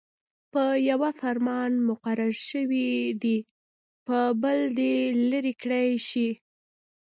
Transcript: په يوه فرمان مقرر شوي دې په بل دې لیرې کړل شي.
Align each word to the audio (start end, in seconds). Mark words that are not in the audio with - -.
په 0.53 0.63
يوه 0.89 1.09
فرمان 1.21 1.71
مقرر 1.89 2.33
شوي 2.49 2.91
دې 3.21 3.37
په 4.07 4.17
بل 4.41 4.59
دې 4.77 4.95
لیرې 5.29 5.53
کړل 5.61 5.89
شي. 6.09 6.29